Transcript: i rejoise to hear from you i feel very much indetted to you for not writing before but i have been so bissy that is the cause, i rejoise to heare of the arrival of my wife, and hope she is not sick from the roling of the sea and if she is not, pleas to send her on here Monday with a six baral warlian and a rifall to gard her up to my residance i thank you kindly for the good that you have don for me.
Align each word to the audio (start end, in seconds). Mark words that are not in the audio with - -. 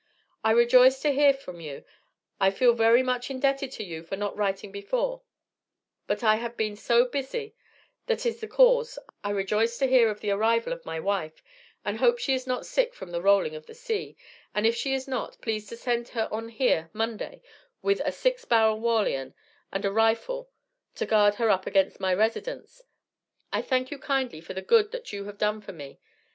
i 0.43 0.49
rejoise 0.51 0.99
to 0.99 1.11
hear 1.11 1.31
from 1.31 1.59
you 1.61 1.85
i 2.39 2.49
feel 2.49 2.73
very 2.73 3.03
much 3.03 3.27
indetted 3.29 3.71
to 3.71 3.83
you 3.83 4.01
for 4.01 4.15
not 4.15 4.35
writing 4.35 4.71
before 4.71 5.21
but 6.07 6.23
i 6.23 6.37
have 6.37 6.57
been 6.57 6.75
so 6.75 7.05
bissy 7.05 7.53
that 8.07 8.25
is 8.25 8.39
the 8.39 8.47
cause, 8.47 8.97
i 9.23 9.29
rejoise 9.29 9.77
to 9.77 9.85
heare 9.85 10.09
of 10.09 10.19
the 10.19 10.31
arrival 10.31 10.73
of 10.73 10.83
my 10.87 10.99
wife, 10.99 11.43
and 11.85 11.99
hope 11.99 12.17
she 12.17 12.33
is 12.33 12.47
not 12.47 12.65
sick 12.65 12.95
from 12.95 13.11
the 13.11 13.21
roling 13.21 13.55
of 13.55 13.67
the 13.67 13.75
sea 13.75 14.17
and 14.55 14.65
if 14.65 14.75
she 14.75 14.91
is 14.95 15.07
not, 15.07 15.39
pleas 15.39 15.67
to 15.67 15.77
send 15.77 16.07
her 16.07 16.27
on 16.31 16.49
here 16.49 16.89
Monday 16.93 17.39
with 17.83 18.01
a 18.03 18.11
six 18.11 18.43
baral 18.43 18.79
warlian 18.79 19.35
and 19.71 19.85
a 19.85 19.91
rifall 19.91 20.47
to 20.95 21.05
gard 21.05 21.35
her 21.35 21.51
up 21.51 21.63
to 21.65 21.91
my 21.99 22.11
residance 22.11 22.81
i 23.53 23.61
thank 23.61 23.91
you 23.91 23.99
kindly 23.99 24.41
for 24.41 24.55
the 24.55 24.63
good 24.63 24.91
that 24.93 25.13
you 25.13 25.25
have 25.25 25.37
don 25.37 25.61
for 25.61 25.73
me. 25.73 25.99